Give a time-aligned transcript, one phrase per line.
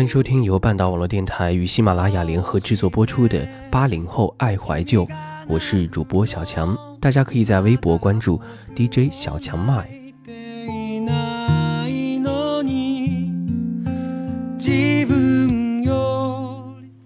[0.00, 5.04] 欢迎收听由半岛网络电台与喜马拉雅联合制作播出的《八零后爱怀旧》，
[5.46, 8.40] 我是主播小强，大家可以在微博关注
[8.74, 9.90] DJ 小强麦。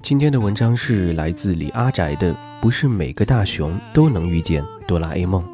[0.00, 5.44] 今天的文章是来自李阿宅的，不是每个大熊都能遇见哆啦 A 梦。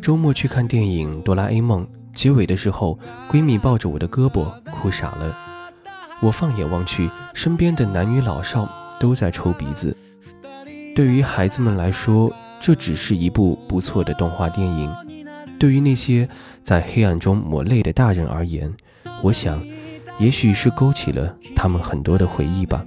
[0.00, 1.84] 周末去看电影《哆啦 A 梦》。
[2.18, 2.98] 结尾的时候，
[3.30, 5.38] 闺蜜抱着我的胳膊哭傻了。
[6.18, 9.96] 我放眼望去，身边的男女老少都在抽鼻子。
[10.96, 14.90] 对于孩子们来说，这只是一部不错的动画电影；
[15.60, 16.28] 对于那些
[16.60, 18.74] 在黑暗中抹泪的大人而言，
[19.22, 19.64] 我想，
[20.18, 22.84] 也许是勾起了他们很多的回忆吧。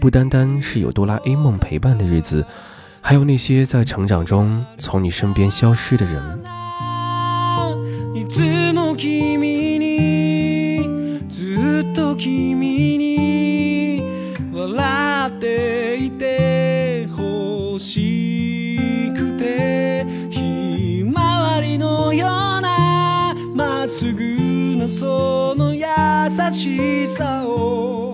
[0.00, 2.46] 不单单是有哆啦 A 梦陪伴的日子，
[3.00, 6.40] 还有那些在成长中从你身边消失的人。
[9.00, 14.02] 君にずっと君に
[14.52, 22.28] 笑っていて欲しくてひまわりのよう
[22.60, 25.86] なまっすぐなその優
[26.52, 28.09] しさを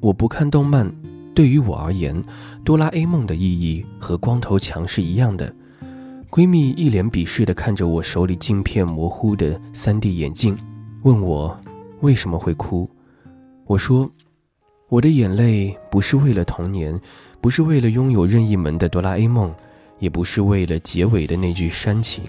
[0.00, 0.90] 我不看动漫，
[1.34, 2.22] 对于我而言，
[2.64, 5.52] 哆啦 A 梦的意义和光头强是一样的。
[6.30, 10.56] 闺蜜一脸鄙视的看着我手里镜片模糊的 3D 眼镜，
[11.02, 11.58] 问我
[12.00, 12.88] 为什么会哭。
[13.66, 14.10] 我说，
[14.88, 17.00] 我的眼泪不是为了童年，
[17.40, 19.52] 不是为了拥有任意门的哆啦 A 梦，
[19.98, 22.22] 也不是为了结尾的那句煽情。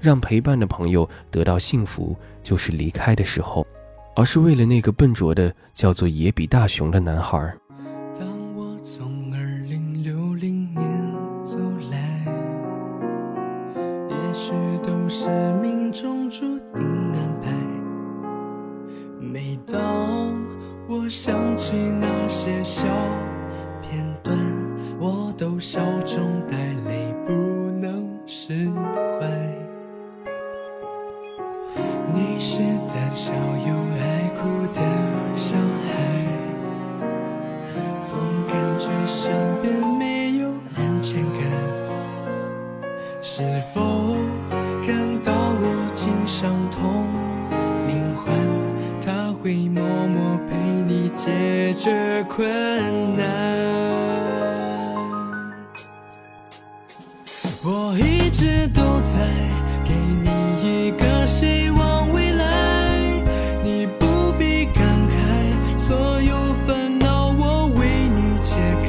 [0.00, 3.66] 让陪伴的朋友得到幸福，就是离开的时候，
[4.18, 7.38] 而是为了那个笨拙的叫做野比大雄的男孩。
[8.18, 11.14] 当我从二零六零年
[11.44, 11.56] 走
[11.88, 12.26] 来，
[14.10, 14.50] 也许
[14.82, 15.28] 都是
[15.62, 16.40] 命中注
[16.74, 17.52] 定安排。
[19.20, 19.78] 每当
[20.88, 22.88] 我想起那些小
[43.30, 43.42] 是
[43.74, 43.82] 否
[44.86, 47.06] 感到我竟伤痛？
[47.86, 48.24] 灵魂
[49.02, 50.56] 它会默默陪
[50.86, 52.48] 你解决困
[53.18, 53.26] 难。
[57.62, 59.28] 我一直都在
[59.84, 59.92] 给
[60.24, 60.30] 你
[60.62, 62.42] 一个希望未来
[63.62, 66.34] 你不必感慨所有
[66.66, 68.56] 烦恼我为你解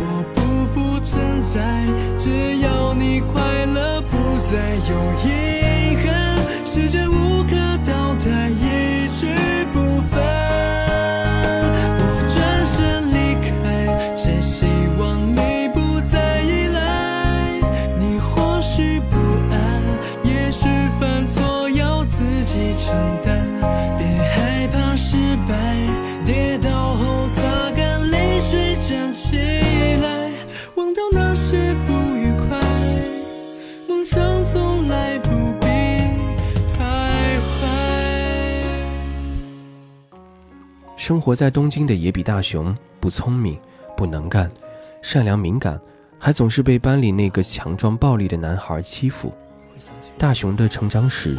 [0.00, 0.40] 我不
[0.74, 1.56] 复存在
[2.18, 2.73] 只要
[3.06, 4.16] 你快乐不
[4.50, 7.54] 再有遗憾，时间无可
[7.84, 8.93] 倒带。
[41.04, 43.58] 生活在东京的野比大雄不聪明、
[43.94, 44.50] 不能干、
[45.02, 45.78] 善良敏感，
[46.18, 49.30] 还总是被班里那个强壮暴力的男孩欺负。
[50.16, 51.36] 大雄的成长史，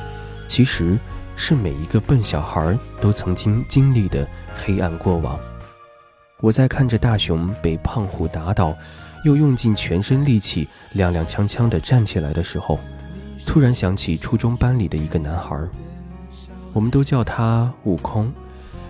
[0.47, 0.99] 其实
[1.35, 5.39] 是每一个笨小孩都曾经经历的黑暗过往。
[6.41, 8.77] 我在看着大雄被胖虎打倒，
[9.23, 12.79] 又用尽全身力气踉踉跄跄地站起来的时候，
[13.47, 15.59] 突然想起初中班里的一个男孩，
[16.71, 18.31] 我们都叫他悟空，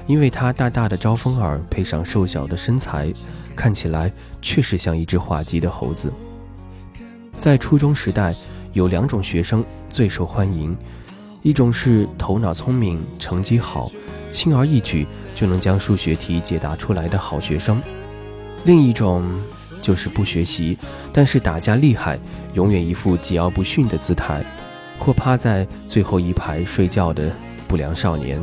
[0.07, 3.11] 因为他大大的招风耳配上瘦小的身材，
[3.55, 4.11] 看起来
[4.41, 6.11] 确实像一只滑稽的猴子。
[7.37, 8.33] 在初中时代，
[8.73, 10.75] 有两种学生最受欢迎，
[11.41, 13.91] 一种是头脑聪明、成绩好、
[14.29, 17.81] 轻而易举就能将数学题解答出来的好学生，
[18.63, 19.23] 另一种
[19.81, 20.77] 就是不学习，
[21.11, 22.17] 但是打架厉害，
[22.53, 24.43] 永远一副桀骜不驯的姿态，
[24.99, 27.31] 或趴在最后一排睡觉的
[27.67, 28.39] 不良少年。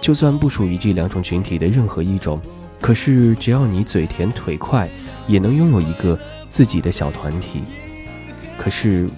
[0.00, 2.40] 就算不属于这两种群体的任何一种，
[2.80, 4.88] 可是只要你嘴甜腿快，
[5.26, 6.18] 也能拥有一个
[6.48, 7.62] 自己的小团体。
[8.56, 9.08] 可是，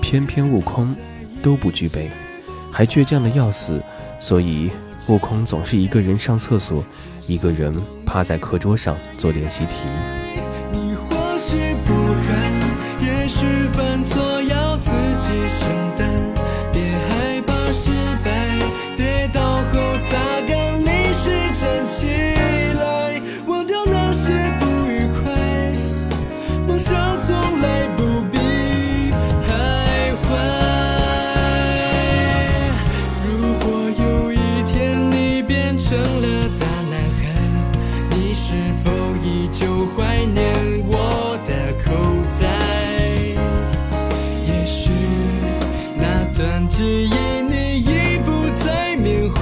[0.00, 0.94] 偏偏悟空
[1.42, 2.10] 都不具备，
[2.72, 3.82] 还倔强的要死，
[4.20, 4.70] 所以
[5.08, 6.84] 悟空总是一个人上厕所，
[7.26, 7.74] 一个人
[8.06, 10.17] 趴在课桌上做练习题。
[46.68, 47.14] 那段记忆
[47.48, 48.30] 你已不
[48.62, 49.40] 再缅怀，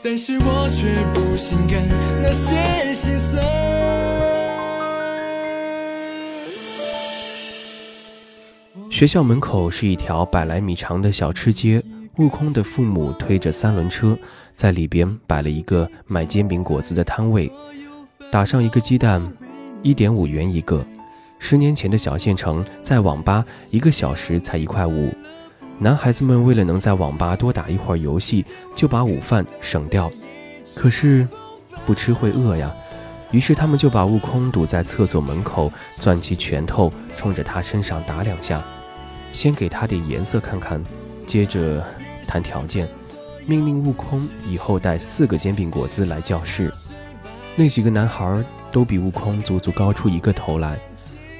[0.00, 1.82] 但是我却不心甘
[2.22, 3.44] 那些心酸。
[8.88, 11.82] 学校门口是一条百来米长的小吃街，
[12.18, 14.16] 悟空的父母推着三轮车，
[14.54, 17.50] 在里边摆了一个卖煎饼果子的摊位，
[18.30, 19.20] 打上一个鸡蛋，
[19.82, 20.86] 一点五元一个。
[21.40, 25.12] 十年前的小县城，在网吧一个小时才一块五。
[25.82, 28.46] 男孩子们为了能在网吧多打一会儿游戏，
[28.76, 30.08] 就把午饭省掉。
[30.76, 31.26] 可是，
[31.84, 32.72] 不吃会饿呀。
[33.32, 38.62] 于是他们就把悟空堵在厕所门口，攥起拳头冲着他身上打两下。
[39.32, 40.80] 先给他点颜色看看，
[41.26, 41.84] 接着
[42.28, 42.86] 谈条件，
[43.44, 46.72] 命令悟空以后带四个煎饼果子来教室。
[47.56, 50.78] 那几个男孩都比悟空足足高出一个头来。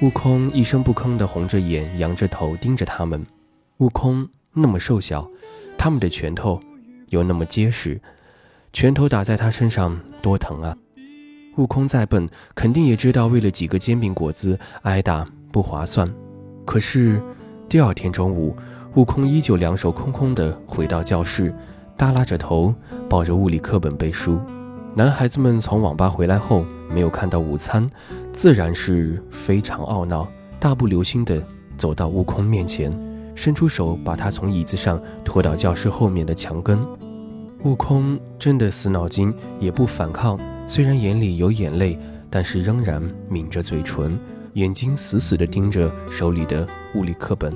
[0.01, 3.25] 悟空一声不吭地红着眼，仰着头盯着他们。
[3.83, 5.29] 悟空那么瘦小，
[5.77, 6.57] 他们的拳头
[7.09, 7.99] 又那么结实，
[8.71, 10.73] 拳头打在他身上多疼啊！
[11.57, 16.09] 悟空再笨，肯定也知道为了几个煎饼果子挨打不划算。
[16.63, 17.21] 可是。
[17.67, 18.55] 第二天中午，
[18.93, 21.53] 悟空依旧两手空空地回到教室，
[21.97, 22.73] 耷拉着头，
[23.09, 24.39] 抱着物理课本背书。
[24.95, 27.89] 男孩子们从网吧回来后，没有看到午餐，
[28.31, 30.25] 自然是非常懊恼，
[30.57, 31.43] 大步流星地
[31.77, 32.91] 走到悟空面前，
[33.35, 36.79] 伸出手把他从椅子上拖到教室后面的墙根。
[37.63, 41.97] 悟空真的死脑筋，也不反抗，虽然眼里有眼泪，
[42.29, 44.19] 但是仍然抿着嘴唇。
[44.53, 47.51] 眼睛死死地盯着手里的物理课本，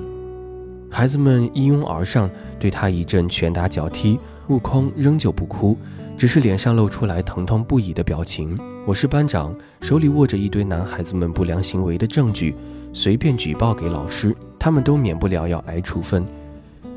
[0.90, 2.28] 孩子们一拥而上，
[2.58, 4.18] 对他一阵拳打脚踢。
[4.48, 5.76] 悟空仍旧不哭，
[6.16, 8.58] 只是脸上露出来疼痛不已的表情。
[8.84, 12.56] 我是班长，手里握着一堆男孩子们不良行为的证据，
[12.92, 16.24] 随便举报给老师，他们都免不了要挨处分。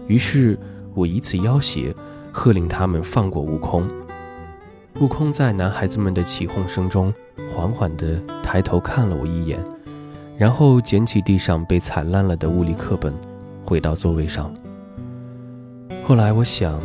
[0.07, 0.57] 于是
[0.93, 1.93] 我以此要挟，
[2.31, 3.87] 喝令他们放过悟空。
[4.99, 7.13] 悟空在男孩子们的起哄声中，
[7.53, 9.59] 缓缓地抬头看了我一眼。
[10.37, 13.13] 然后捡起地上被踩烂了的物理课本，
[13.63, 14.51] 回到座位上。
[16.03, 16.81] 后来我想，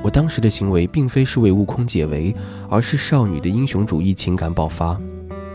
[0.00, 2.32] 我当时的行为并非是为悟空解围，
[2.70, 4.96] 而是少女的英雄主义情感爆发。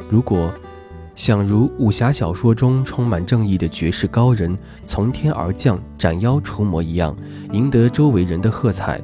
[0.09, 0.53] 如果
[1.19, 7.13] 想如武侠小说中充满正义的绝世高人从天而降斩妖除魔一样，
[7.51, 8.97] 赢得周围人的喝彩；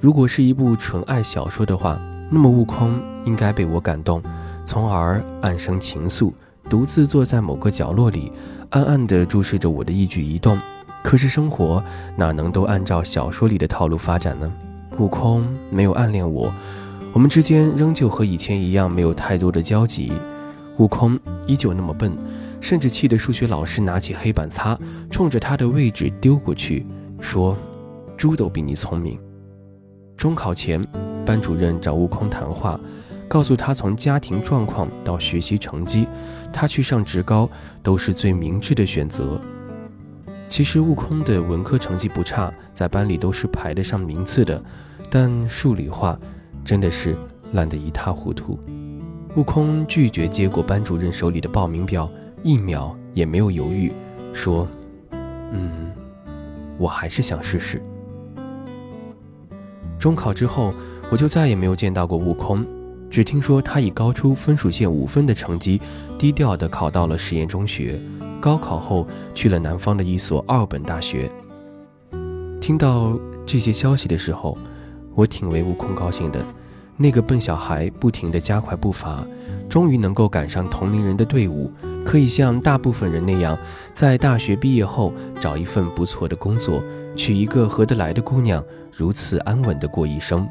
[0.00, 4.22] 如果是一部纯爱小说的话，那么悟空应该被我感动，
[4.64, 6.32] 从而暗生情愫。
[6.70, 8.30] 独自坐在某个角落里，
[8.70, 10.56] 暗暗地注视着我的一举一动。
[11.02, 11.82] 可是生活
[12.16, 14.48] 哪能都按照小说里的套路发展呢？
[15.00, 16.54] 悟空没有暗恋我，
[17.12, 20.12] 我们之间仍旧和以前一样，没有太多的交集。
[20.78, 22.16] 悟空依旧那么笨，
[22.60, 24.78] 甚至气得数学老师拿起黑板擦，
[25.10, 26.86] 冲着他的位置丢过去，
[27.20, 27.56] 说
[28.16, 29.18] ：“猪都比你聪明。”
[30.16, 30.82] 中考前，
[31.24, 32.78] 班主任找悟空谈话。
[33.28, 36.06] 告诉他，从家庭状况到学习成绩，
[36.52, 37.50] 他去上职高
[37.82, 39.40] 都是最明智的选择。
[40.46, 44.62] 其实悟空的文科成绩不差，在班里都是排得上名次的，
[45.10, 46.16] 但数理化
[46.64, 47.16] 真的是
[47.52, 48.56] 烂得一塌糊涂。
[49.36, 52.10] 悟空拒绝接过班主任手里的报名表，
[52.42, 53.92] 一秒也没有犹豫，
[54.32, 54.66] 说
[55.52, 55.92] ：“嗯，
[56.78, 57.82] 我还是想试试。”
[60.00, 60.72] 中考之后，
[61.10, 62.64] 我就再也没有见到过悟空，
[63.10, 65.82] 只听说他以高出分数线五分的成绩，
[66.18, 68.00] 低调地考到了实验中学。
[68.40, 71.30] 高考后去了南方的一所二本大学。
[72.58, 74.56] 听到这些消息的时候，
[75.14, 76.42] 我挺为悟空高兴的。
[76.96, 79.22] 那个笨小孩不停地加快步伐，
[79.68, 81.70] 终于能够赶上同龄人的队伍，
[82.04, 83.58] 可以像大部分人那样，
[83.92, 86.82] 在大学毕业后找一份不错的工作，
[87.14, 90.48] 娶一个合得来的姑娘，如此安稳地过一生。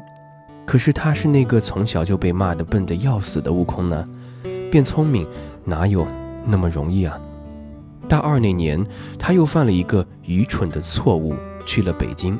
[0.64, 4.08] 可是他是那个从小就被骂得笨得要死的悟空呢，
[4.70, 5.26] 变聪明
[5.64, 6.06] 哪有
[6.44, 7.18] 那么容易啊？
[8.08, 8.84] 大二那年，
[9.18, 11.34] 他又犯了一个愚蠢的错误，
[11.64, 12.38] 去了北京。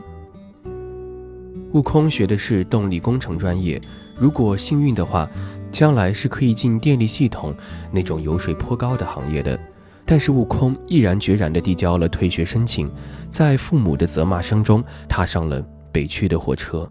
[1.77, 3.79] 悟空学的是动力工程专业，
[4.17, 5.29] 如果幸运的话，
[5.71, 7.55] 将来是可以进电力系统
[7.93, 9.61] 那种油水颇高的行业的。
[10.07, 12.91] 但是悟空毅然决然地递交了退学申请，
[13.29, 16.91] 在父母的责骂声中，踏上了北去的火车。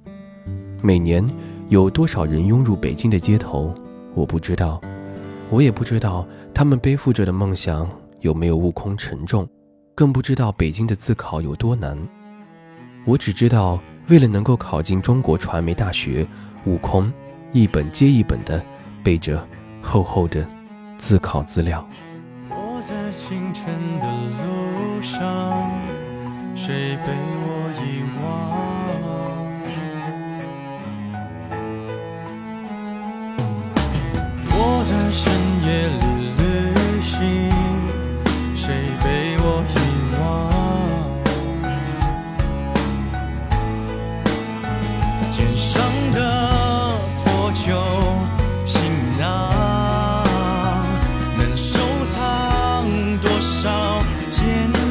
[0.83, 1.27] 每年
[1.67, 3.73] 有多少人涌入北京的街头，
[4.13, 4.79] 我不知道，
[5.49, 7.89] 我也不知道他们背负着的梦想。
[8.21, 9.49] 有没有悟空沉重，
[9.95, 11.97] 更不知道北京的自考有多难。
[13.03, 16.25] 我只知道，为了能够考进中国传媒大学，
[16.65, 17.11] 悟空
[17.51, 18.63] 一本接一本的
[19.03, 19.45] 背着
[19.81, 20.45] 厚厚的
[20.97, 21.87] 自考资料。
[22.49, 23.65] 我在清晨
[23.99, 25.71] 的路上，
[26.55, 27.11] 谁被
[27.44, 27.44] 我
[54.47, 54.84] 我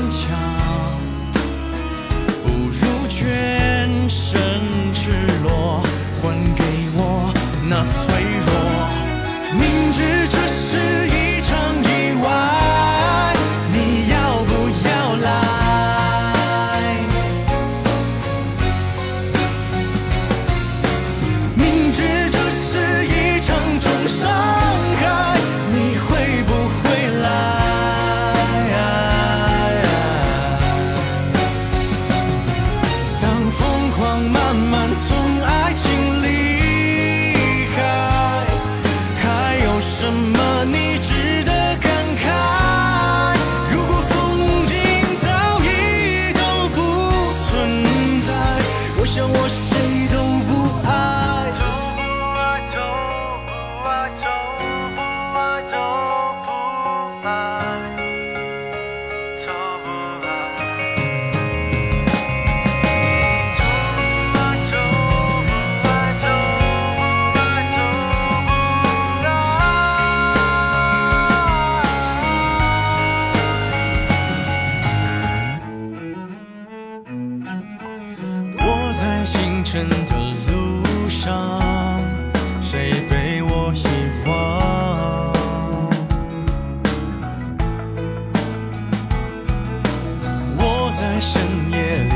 [90.97, 92.15] 在深夜里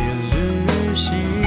[0.68, 1.37] 旅行。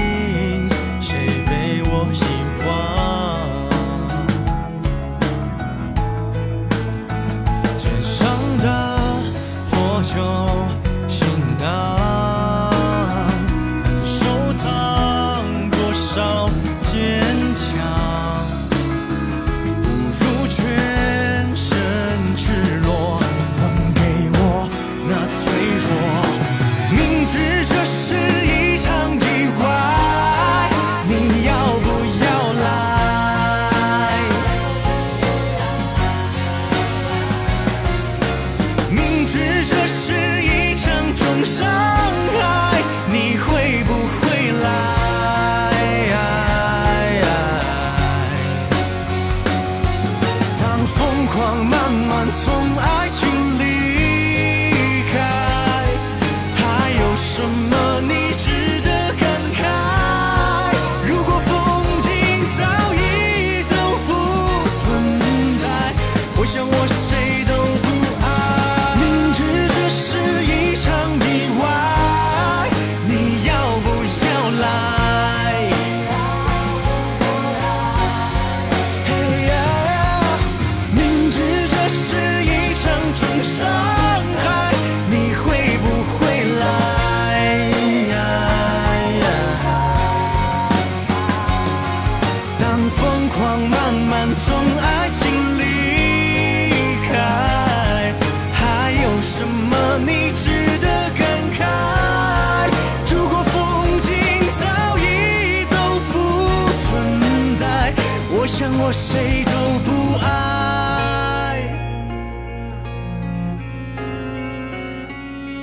[108.94, 109.52] 谁都
[109.86, 111.62] 不爱，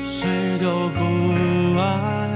[0.07, 2.28] 谁都不爱。